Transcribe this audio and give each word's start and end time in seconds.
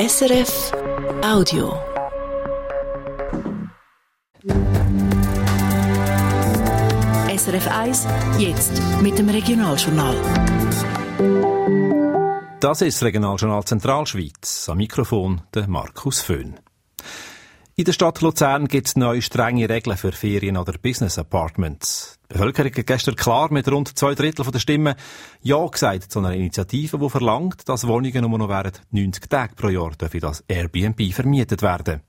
SRF 0.00 0.72
Audio. 1.24 1.76
SRF 7.36 7.66
1, 7.66 8.06
jetzt 8.38 8.80
mit 9.02 9.18
dem 9.18 9.28
Regionaljournal. 9.28 10.14
Das 12.60 12.80
ist 12.82 13.02
Regionaljournal 13.02 13.64
Zentralschweiz. 13.64 14.68
Am 14.68 14.76
Mikrofon 14.76 15.40
der 15.52 15.66
Markus 15.66 16.20
Föhn. 16.20 16.60
In 17.78 17.84
der 17.84 17.92
Stadt 17.92 18.20
Luzern 18.22 18.66
gibt 18.66 18.88
es 18.88 18.96
neue 18.96 19.22
strenge 19.22 19.68
Regeln 19.68 19.96
für 19.96 20.10
Ferien- 20.10 20.56
oder 20.56 20.72
Business 20.82 21.16
Apartments. 21.16 22.18
Die 22.24 22.32
Bevölkerung 22.34 22.72
hat 22.74 22.86
gestern 22.88 23.14
klar 23.14 23.52
mit 23.52 23.70
rund 23.70 23.96
zwei 23.96 24.16
Drittel 24.16 24.44
der 24.50 24.58
Stimmen 24.58 24.96
Ja 25.42 25.64
gesagt 25.64 26.10
zu 26.10 26.18
einer 26.18 26.34
Initiative, 26.34 26.98
die 26.98 27.08
verlangt, 27.08 27.68
dass 27.68 27.86
Wohnungen 27.86 28.28
nur 28.28 28.36
noch 28.36 28.48
während 28.48 28.82
90 28.90 29.30
Tagen 29.30 29.54
pro 29.54 29.68
Jahr 29.68 29.92
dürfen 29.92 30.18
das 30.18 30.42
Airbnb 30.48 31.14
vermietet 31.14 31.62
werden. 31.62 32.00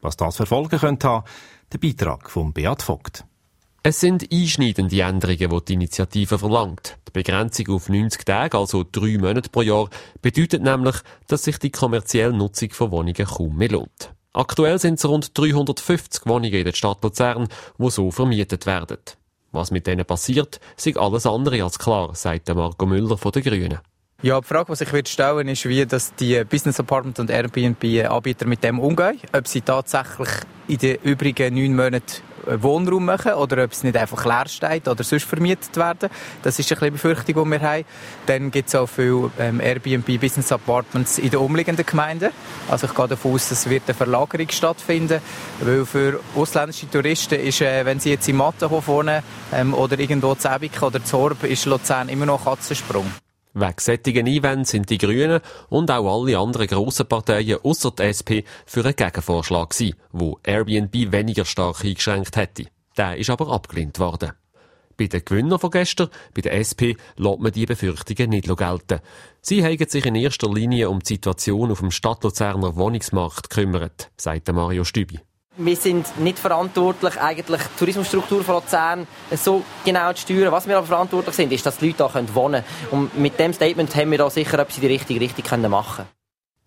Was 0.00 0.16
das 0.16 0.38
für 0.38 0.46
Folgen 0.46 0.78
könnte 0.78 1.08
haben, 1.08 1.26
der 1.74 1.78
Beitrag 1.78 2.30
von 2.30 2.54
Beat 2.54 2.80
Vogt. 2.80 3.26
Es 3.82 4.00
sind 4.00 4.32
einschneidende 4.32 5.02
Änderungen, 5.02 5.50
die 5.50 5.64
die 5.66 5.74
Initiative 5.74 6.38
verlangt. 6.38 6.96
Die 7.06 7.12
Begrenzung 7.12 7.68
auf 7.68 7.90
90 7.90 8.24
Tage, 8.24 8.56
also 8.56 8.82
drei 8.90 9.18
Monate 9.18 9.50
pro 9.50 9.60
Jahr, 9.60 9.90
bedeutet 10.22 10.62
nämlich, 10.62 10.96
dass 11.26 11.42
sich 11.42 11.58
die 11.58 11.70
kommerzielle 11.70 12.32
Nutzung 12.32 12.70
von 12.70 12.90
Wohnungen 12.92 13.26
kaum 13.26 13.58
mehr 13.58 13.68
lohnt. 13.68 14.14
Aktuell 14.32 14.78
sind 14.78 14.98
es 14.98 15.08
rund 15.08 15.36
350 15.36 16.26
Wohnungen 16.26 16.52
in 16.52 16.64
der 16.64 16.72
Stadt 16.72 17.02
Luzern, 17.02 17.48
die 17.78 17.90
so 17.90 18.10
vermietet 18.10 18.66
werden. 18.66 18.98
Was 19.52 19.70
mit 19.70 19.86
denen 19.86 20.04
passiert, 20.04 20.60
ist 20.76 20.96
alles 20.98 21.26
andere 21.26 21.62
als 21.62 21.78
klar, 21.78 22.14
sagt 22.14 22.54
Marco 22.54 22.84
Müller 22.86 23.16
von 23.16 23.32
den 23.32 23.42
Grünen. 23.42 23.78
Ja, 24.20 24.40
die 24.40 24.48
Frage, 24.48 24.72
die 24.72 24.74
sich 24.74 24.92
wird 24.92 25.08
stellen, 25.08 25.46
ist, 25.46 25.64
wie 25.64 25.86
dass 25.86 26.12
die 26.16 26.42
Business 26.42 26.80
Apartment 26.80 27.20
und 27.20 27.30
Airbnb-Anbieter 27.30 28.48
mit 28.48 28.64
dem 28.64 28.80
umgehen. 28.80 29.20
Ob 29.32 29.46
sie 29.46 29.60
tatsächlich 29.60 30.28
in 30.66 30.78
den 30.78 30.96
übrigen 31.04 31.54
neun 31.54 31.76
Monaten 31.76 32.22
Wohnraum 32.44 33.04
machen 33.04 33.34
oder 33.34 33.62
ob 33.62 33.70
es 33.70 33.84
nicht 33.84 33.96
einfach 33.96 34.24
leer 34.24 34.48
steht 34.48 34.88
oder 34.88 35.04
sonst 35.04 35.24
vermietet 35.24 35.76
werden. 35.76 36.10
Das 36.42 36.58
ist 36.58 36.72
eine 36.72 36.90
Befürchtung, 36.90 37.44
die 37.44 37.50
wir 37.52 37.60
haben. 37.60 37.84
Dann 38.26 38.50
gibt 38.50 38.66
es 38.66 38.74
auch 38.74 38.88
viele 38.88 39.30
ähm, 39.38 39.60
Airbnb 39.60 40.20
Business 40.20 40.50
Apartments 40.50 41.18
in 41.18 41.30
den 41.30 41.38
umliegenden 41.38 41.86
Gemeinden. 41.86 42.30
Also 42.68 42.88
ich 42.88 42.94
gehe 42.94 43.06
davon 43.06 43.34
aus, 43.34 43.52
es 43.52 43.70
wird 43.70 43.84
eine 43.86 43.94
Verlagerung 43.94 44.48
stattfinden, 44.50 45.20
weil 45.60 45.86
für 45.86 46.18
ausländische 46.34 46.90
Touristen 46.90 47.38
ist, 47.38 47.60
äh, 47.60 47.84
wenn 47.84 48.00
sie 48.00 48.10
jetzt 48.10 48.28
in 48.28 48.34
Mattenhof 48.34 48.88
wohnen 48.88 49.22
ähm, 49.52 49.74
oder 49.74 49.96
irgendwo 49.96 50.34
zu 50.34 50.48
Ebik 50.48 50.82
oder 50.82 51.04
zu 51.04 51.18
Horb, 51.18 51.44
ist 51.44 51.66
Luzern 51.66 52.08
immer 52.08 52.26
noch 52.26 52.44
Katzensprung. 52.44 53.08
Wegen 53.54 53.78
sättigen 53.78 54.26
Einwänden 54.28 54.64
sind 54.64 54.90
die 54.90 54.98
Grünen 54.98 55.40
und 55.68 55.90
auch 55.90 56.22
alle 56.22 56.38
anderen 56.38 56.66
grossen 56.66 57.06
Parteien 57.06 57.58
außer 57.62 57.90
der 57.92 58.08
SP 58.14 58.44
für 58.66 58.84
einen 58.84 58.96
Gegenvorschlag 58.96 59.70
gewesen, 59.70 59.96
wo 60.12 60.38
Airbnb 60.42 61.12
weniger 61.12 61.44
stark 61.44 61.84
eingeschränkt 61.84 62.36
hätte. 62.36 62.66
Der 62.96 63.16
ist 63.16 63.30
aber 63.30 63.48
abgelehnt 63.48 63.98
worden. 63.98 64.32
Bei 64.96 65.06
den 65.06 65.24
Gewinnern 65.24 65.60
von 65.60 65.70
gestern, 65.70 66.08
bei 66.34 66.42
der 66.42 66.54
SP, 66.58 66.98
lässt 67.16 67.38
man 67.38 67.52
die 67.52 67.66
Befürchtungen 67.66 68.30
nicht 68.30 68.48
gelten. 68.48 69.00
Sie 69.40 69.64
haben 69.64 69.88
sich 69.88 70.04
in 70.04 70.16
erster 70.16 70.52
Linie 70.52 70.90
um 70.90 70.98
die 70.98 71.14
Situation 71.14 71.70
auf 71.70 71.78
dem 71.78 71.92
Stadtluzerner 71.92 72.74
Wohnungsmarkt 72.74 73.48
gekümmert, 73.48 74.10
sagt 74.16 74.52
Mario 74.52 74.84
Stübi 74.84 75.20
wir 75.58 75.76
sind 75.76 76.18
nicht 76.18 76.38
verantwortlich, 76.38 77.20
eigentlich 77.20 77.60
die 77.60 77.78
Tourismusstruktur 77.78 78.42
von 78.42 78.56
Luzern 78.56 79.06
so 79.32 79.62
genau 79.84 80.12
zu 80.12 80.22
steuern. 80.22 80.52
Was 80.52 80.66
wir 80.66 80.78
aber 80.78 80.86
verantwortlich 80.86 81.34
sind, 81.34 81.52
ist, 81.52 81.66
dass 81.66 81.78
die 81.78 81.88
Leute 81.88 82.10
hier 82.10 82.34
wohnen 82.34 82.64
können. 82.90 83.02
Und 83.02 83.18
mit 83.18 83.38
dem 83.38 83.52
Statement 83.52 83.94
haben 83.94 84.10
wir 84.10 84.18
da 84.18 84.30
sicher 84.30 84.58
etwas 84.58 84.76
in 84.76 84.82
die 84.82 84.86
richtige 84.88 85.20
Richtung 85.20 85.68
machen 85.68 86.06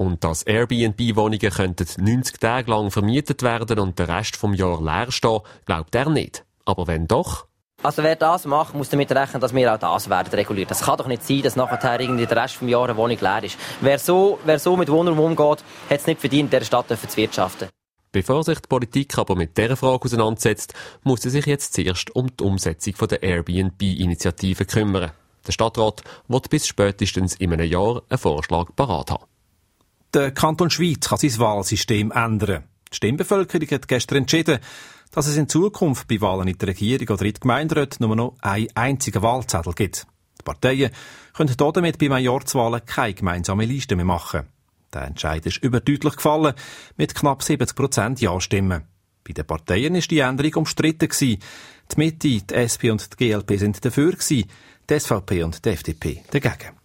und 0.01 0.23
dass 0.23 0.41
Airbnb-Wohnungen 0.43 1.75
90 1.97 2.39
Tage 2.39 2.71
lang 2.71 2.89
vermietet 2.89 3.43
werden 3.43 3.77
und 3.77 3.99
der 3.99 4.07
Rest 4.07 4.35
vom 4.35 4.55
Jahr 4.55 4.81
leer 4.81 5.11
stehen, 5.11 5.41
glaubt 5.65 5.93
er 5.93 6.09
nicht. 6.09 6.43
Aber 6.65 6.87
wenn 6.87 7.07
doch? 7.07 7.45
Also 7.83 8.03
wer 8.03 8.15
das 8.15 8.45
macht, 8.45 8.73
muss 8.75 8.89
damit 8.89 9.11
rechnen, 9.11 9.41
dass 9.41 9.53
wir 9.53 9.73
auch 9.73 9.77
das 9.77 10.09
werden 10.09 10.33
reguliert. 10.33 10.71
Das 10.71 10.81
kann 10.81 10.97
doch 10.97 11.07
nicht 11.07 11.23
sein, 11.23 11.41
dass 11.41 11.55
nachher 11.55 11.99
irgendwie 11.99 12.25
der 12.25 12.37
Rest 12.37 12.55
vom 12.55 12.67
Jahr 12.67 12.85
eine 12.85 12.97
Wohnung 12.97 13.17
leer 13.19 13.43
ist. 13.43 13.57
Wer 13.81 13.99
so, 13.99 14.39
wer 14.45 14.59
so 14.59 14.75
mit 14.77 14.89
Wohnraum 14.89 15.19
umgeht, 15.19 15.63
hat 15.89 15.99
es 15.99 16.07
nicht 16.07 16.19
verdient, 16.19 16.53
in 16.53 16.59
dieser 16.59 16.65
Stadt 16.65 16.87
zu 16.87 17.17
wirtschaften. 17.17 17.69
Bevor 18.13 18.43
sich 18.43 18.59
die 18.59 18.67
Politik 18.67 19.17
aber 19.17 19.35
mit 19.35 19.57
dieser 19.57 19.77
Frage 19.77 20.03
auseinandersetzt, 20.03 20.73
muss 21.03 21.21
sie 21.21 21.29
sich 21.29 21.45
jetzt 21.45 21.73
zuerst 21.73 22.13
um 22.13 22.27
die 22.27 22.43
Umsetzung 22.43 22.93
der 23.07 23.23
Airbnb-Initiative 23.23 24.65
kümmern. 24.65 25.11
Der 25.47 25.51
Stadtrat 25.53 26.03
wird 26.27 26.49
bis 26.49 26.67
spätestens 26.67 27.35
in 27.35 27.53
einem 27.53 27.71
Jahr 27.71 28.01
einen 28.09 28.19
Vorschlag 28.19 28.75
parat 28.75 29.11
haben. 29.11 29.25
Der 30.13 30.31
Kanton 30.31 30.69
Schweiz 30.69 31.07
kann 31.07 31.19
sein 31.19 31.39
Wahlsystem 31.39 32.11
ändern. 32.11 32.65
Die 32.91 32.97
Stimmbevölkerung 32.97 33.69
hat 33.69 33.87
gestern 33.87 34.17
entschieden, 34.17 34.59
dass 35.11 35.27
es 35.27 35.37
in 35.37 35.47
Zukunft 35.47 36.09
bei 36.09 36.19
Wahlen 36.19 36.49
in 36.49 36.57
der 36.57 36.67
Regierung 36.67 37.07
oder 37.15 37.25
in 37.25 37.33
der 37.33 37.39
Gemeinderat 37.39 38.01
nur 38.01 38.15
noch 38.17 38.35
einen 38.41 38.67
einzigen 38.75 39.21
Wahlzettel 39.21 39.73
gibt. 39.73 40.05
Die 40.39 40.43
Parteien 40.43 40.91
können 41.33 41.55
damit 41.57 41.97
bei 41.97 42.09
Majorzwahlen 42.09 42.85
keine 42.85 43.13
gemeinsame 43.13 43.63
Liste 43.63 43.95
mehr 43.95 44.05
machen. 44.05 44.47
Der 44.93 45.03
Entscheid 45.03 45.45
ist 45.45 45.63
überdeutlich 45.63 46.15
gefallen, 46.15 46.53
mit 46.97 47.15
knapp 47.15 47.43
70 47.43 47.75
Prozent 47.75 48.21
Ja-Stimmen. 48.21 48.83
Bei 49.23 49.33
den 49.33 49.45
Parteien 49.45 49.95
ist 49.95 50.11
die 50.11 50.19
Änderung 50.19 50.55
umstritten. 50.55 51.09
Die 51.19 51.39
Mitte, 51.95 52.27
die 52.27 52.43
SP 52.53 52.89
und 52.91 53.07
die 53.13 53.29
GLP 53.29 53.59
sind 53.59 53.83
dafür 53.85 54.13
die 54.29 54.47
SVP 54.89 55.43
und 55.43 55.63
die 55.63 55.69
FDP 55.69 56.23
dagegen. 56.31 56.75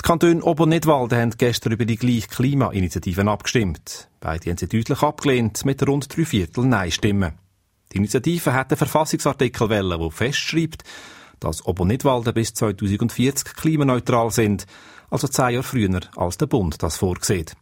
Die 0.00 0.06
Kantone 0.06 0.42
Ober- 0.42 0.62
und 0.62 0.70
Nidwalden 0.70 1.18
haben 1.18 1.34
gestern 1.36 1.72
über 1.72 1.84
die 1.84 1.96
gleiche 1.96 2.28
Klimainitiativen 2.28 3.28
abgestimmt. 3.28 4.08
Beide 4.20 4.50
haben 4.50 4.56
sie 4.56 4.68
deutlich 4.68 5.02
abgelehnt, 5.02 5.64
mit 5.64 5.86
rund 5.86 6.16
drei 6.16 6.24
Viertel 6.24 6.64
Nein-Stimmen. 6.64 7.34
Die 7.92 7.98
Initiative 7.98 8.52
hat 8.52 8.70
einen 8.70 8.78
Verfassungsartikel 8.78 9.68
wollen, 9.68 10.00
der 10.00 10.10
festschreibt, 10.10 10.84
dass 11.40 11.64
Ober- 11.66 11.82
und 11.82 11.88
Nidwalden 11.88 12.34
bis 12.34 12.54
2040 12.54 13.56
klimaneutral 13.56 14.30
sind 14.30 14.66
also 15.10 15.26
zehn 15.26 15.50
Jahre 15.50 15.62
früher, 15.62 16.00
als 16.16 16.38
der 16.38 16.46
Bund 16.46 16.82
das 16.82 16.98
vorsieht. 16.98 17.56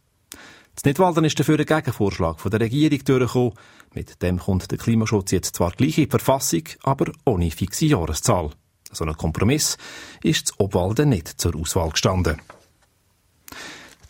Das 0.75 0.85
Nidwalden 0.85 1.25
ist 1.25 1.39
dafür 1.39 1.59
ein 1.59 1.65
Gegenvorschlag 1.65 2.39
von 2.39 2.51
der 2.51 2.61
Regierung 2.61 3.03
durchgekommen. 3.03 3.53
Mit 3.93 4.21
dem 4.21 4.39
kommt 4.39 4.69
der 4.71 4.77
Klimaschutz 4.77 5.31
jetzt 5.31 5.55
zwar 5.55 5.71
gleich 5.71 5.97
in 5.97 6.05
die 6.05 6.09
Verfassung, 6.09 6.63
aber 6.83 7.11
ohne 7.25 7.51
fixe 7.51 7.87
Jahreszahl. 7.87 8.51
So 8.91 9.03
ein 9.03 9.17
Kompromiss 9.17 9.77
ist 10.23 10.49
das 10.49 10.59
Obwalden 10.59 11.09
nicht 11.09 11.27
zur 11.27 11.55
Auswahl 11.55 11.89
gestanden. 11.89 12.41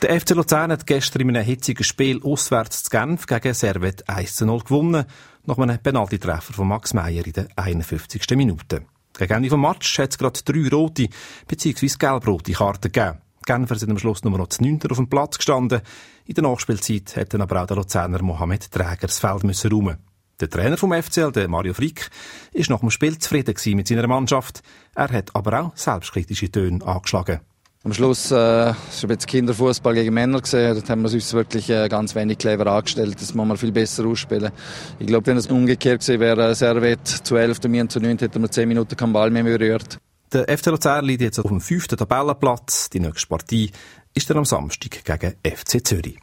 Der 0.01 0.19
FC 0.19 0.30
Luzern 0.31 0.72
hat 0.72 0.88
gestern 0.88 1.24
in 1.24 1.36
einem 1.36 1.46
hitzigen 1.46 1.84
Spiel 1.84 2.22
auswärts 2.24 2.84
zu 2.84 2.90
Genf 2.90 3.25
gegen 3.25 3.53
Servet 3.53 4.07
1 4.07 4.36
zu 4.36 4.46
0 4.46 4.59
gewonnen, 4.62 5.06
nach 5.46 5.57
einem 5.57 5.80
Penaltytreffer 5.80 6.53
von 6.53 6.68
Max 6.68 6.94
Meyer 6.94 7.25
in 7.25 7.34
der 7.34 7.47
51. 7.56 8.22
Minute. 8.38 8.86
Gegen 9.19 9.34
Ende 9.34 9.50
des 9.50 9.57
Match 9.57 10.00
hat 10.00 10.12
es 10.12 10.18
gerade 10.18 10.40
drei 10.46 10.69
rote 10.69 11.09
bzw. 11.46 11.88
gelb-rote 12.00 12.53
Karten 12.53 12.90
gegeben. 12.90 13.18
Genfer 13.46 13.75
sind 13.75 13.91
am 13.91 14.00
Schluss 14.00 14.24
nur 14.24 14.38
noch 14.38 14.47
zu 14.47 14.63
9. 14.63 14.80
auf 14.90 14.96
dem 14.96 15.09
Platz 15.09 15.38
gestanden. 15.38 15.81
In 16.25 16.35
der 16.35 16.44
Nachspielzeit 16.44 17.18
hätte 17.18 17.38
aber 17.38 17.62
auch 17.62 17.68
der 17.68 17.75
Luzerner 17.75 18.22
Mohamed 18.22 18.72
Träger 18.72 19.07
das 19.07 19.19
Feld 19.19 19.44
müssen 19.44 19.72
räumen. 19.72 19.97
Der 20.40 20.50
Trainer 20.50 20.78
vom 20.78 20.94
FCL, 20.94 21.34
der 21.34 21.50
Mario 21.50 21.74
Frick, 21.74 22.09
ist 22.53 22.69
nach 22.69 22.80
dem 22.80 22.91
Spiel 22.91 23.18
zufrieden 23.18 23.75
mit 23.75 23.90
seiner 23.90 24.07
Mannschaft. 24.07 24.63
Er 24.96 25.09
hat 25.09 25.36
aber 25.36 25.63
auch 25.63 25.75
selbstkritische 25.75 26.50
Töne 26.50 26.86
angeschlagen. 26.86 27.41
Am 27.85 27.94
Schluss 27.94 28.29
äh, 28.29 28.72
ist 28.72 29.03
ein 29.03 29.07
bisschen 29.07 29.19
Kinderfußball 29.19 29.94
gegen 29.94 30.13
Männer 30.13 30.41
gesehen. 30.41 30.75
Dort 30.75 30.90
haben 30.90 31.01
wir 31.01 31.13
uns 31.13 31.34
wirklich 31.34 31.69
äh, 31.69 31.88
ganz 31.88 32.13
wenig 32.13 32.38
clever 32.38 32.67
angestellt. 32.67 33.16
Das 33.22 33.34
muss 33.34 33.47
man 33.47 33.56
viel 33.56 33.72
besser 33.72 34.06
ausspielen. 34.06 34.51
Ich 35.00 35.07
glaube, 35.07 35.28
wenn 35.28 35.38
es 35.38 35.47
umgekehrt 35.47 36.01
gewesen 36.01 36.19
wäre, 36.19 36.53
Servet 36.56 37.07
zu 37.07 37.38
11, 37.38 37.59
wir 37.63 37.88
zu 37.88 38.01
9, 38.01 38.18
hätten 38.18 38.41
wir 38.41 38.51
10 38.51 38.68
Minuten 38.68 38.97
keinen 38.97 39.13
Ball 39.13 39.31
mehr 39.31 39.44
berührt. 39.44 39.97
Der 40.34 40.45
FC 40.57 40.66
Luzern 40.68 41.06
liegt 41.06 41.22
jetzt 41.22 41.39
auf 41.39 41.47
dem 41.47 41.62
fünften 41.62 41.97
Tabellenplatz. 41.97 42.89
Die 42.89 43.00
nächste 43.00 43.28
Partie 43.28 43.72
ist 44.13 44.29
dann 44.29 44.38
am 44.38 44.45
Samstag 44.45 45.06
gegen 45.06 45.35
FC 45.44 45.88
Zürich. 45.88 46.19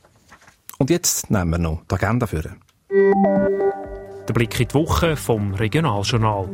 Und 0.76 0.90
jetzt 0.90 1.30
nehmen 1.30 1.52
wir 1.52 1.58
noch 1.58 1.84
die 1.90 1.94
Agenda 1.94 2.26
für. 2.26 2.54
Der 2.90 4.34
Blick 4.34 4.60
in 4.60 4.68
die 4.68 4.74
Woche 4.74 5.16
vom 5.16 5.54
Regionaljournal. 5.54 6.50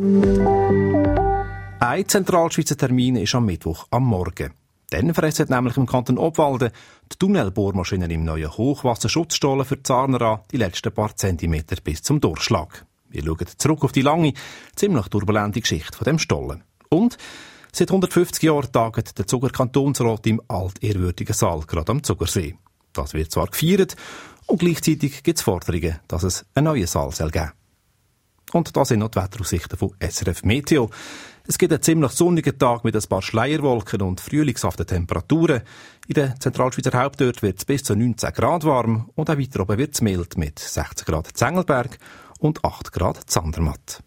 Ein 1.81 2.09
Zentralschweizer 2.09 2.77
Termin 2.77 3.17
ist 3.17 3.35
am 3.35 3.47
Mittwoch 3.47 3.89
am 3.91 4.05
Morgen. 4.05 4.62
Dann 4.93 5.15
fressen 5.15 5.47
nämlich 5.49 5.79
im 5.79 5.87
Kanton 5.87 6.19
Obwalden 6.19 6.71
die 7.11 7.17
Tunnelbohrmaschinen 7.17 8.11
im 8.11 8.27
neuen 8.27 8.55
Hochwasserschutzstollen 8.55 9.65
für 9.65 9.83
Zarner 9.83 10.21
an 10.21 10.41
die 10.51 10.59
letzten 10.59 10.93
paar 10.93 11.17
Zentimeter 11.17 11.77
bis 11.83 12.03
zum 12.03 12.21
Durchschlag. 12.21 12.85
Wir 13.09 13.25
schauen 13.25 13.47
zurück 13.57 13.85
auf 13.85 13.93
die 13.93 14.03
lange, 14.03 14.35
ziemlich 14.77 15.07
turbulente 15.07 15.63
Geschichte 15.63 15.97
von 15.97 16.05
dem 16.05 16.19
Stollen. 16.19 16.63
Und 16.91 17.17
seit 17.73 17.89
150 17.89 18.43
Jahren 18.43 18.71
tagt 18.71 19.19
der 19.19 19.27
Zuger 19.27 19.49
Kantonsrat 19.49 20.27
im 20.27 20.43
altehrwürdigen 20.47 21.35
Saal, 21.35 21.61
gerade 21.61 21.91
am 21.91 22.03
Zugersee. 22.03 22.57
Das 22.93 23.15
wird 23.15 23.33
zwar 23.33 23.47
gefeiert 23.47 23.97
und 24.45 24.61
gleichzeitig 24.61 25.23
gibt 25.23 25.39
es 25.39 25.43
Forderungen, 25.43 26.01
dass 26.07 26.23
es 26.23 26.45
einen 26.55 26.67
neuen 26.67 26.87
Saal 26.87 27.13
soll 27.13 27.31
geben 27.31 27.53
Und 28.53 28.77
da 28.77 28.85
sind 28.85 28.99
noch 28.99 29.09
die 29.09 29.21
Wetteraussichten 29.21 29.79
von 29.79 29.95
SRF 30.07 30.43
Meteo. 30.43 30.91
Es 31.47 31.59
gibt 31.59 31.73
einen 31.73 31.83
ziemlich 31.83 32.13
sonnigen 32.13 32.57
Tag 32.59 32.85
mit 32.85 32.95
ein 32.95 33.03
paar 33.09 33.23
Schleierwolken 33.23 34.03
und 34.03 34.21
frühlingshaften 34.21 34.87
Temperaturen. 34.87 35.63
In 36.07 36.15
der 36.15 36.39
Zentralschweizer 36.39 36.97
Hauptort 37.01 37.43
wird 37.43 37.59
es 37.59 37.65
bis 37.65 37.83
zu 37.83 37.97
19 37.97 38.33
Grad 38.33 38.65
warm 38.65 39.11
und 39.15 39.29
auch 39.29 39.39
weiter 39.39 39.61
oben 39.61 39.79
wird 39.79 39.95
es 39.95 40.01
mild 40.03 40.39
mit 40.39 40.59
60 40.59 41.07
Grad 41.07 41.37
Zengelberg 41.37 41.99
und 42.39 42.65
8 42.65 42.93
Grad 42.93 43.19
Zandermatt. 43.29 44.03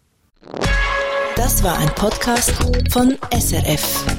Das 1.36 1.62
war 1.62 1.76
ein 1.78 1.88
Podcast 1.94 2.52
von 2.90 3.18
SRF. 3.30 4.15